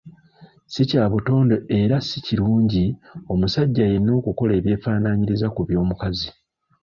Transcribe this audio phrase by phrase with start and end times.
[0.73, 2.85] Si kya butonde era si kirungi
[3.31, 6.29] omusajja yenna okukola ebyefaananyiriza ku by'omukazi.